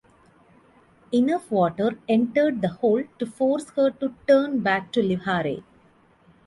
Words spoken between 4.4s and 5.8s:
back to Le Havre.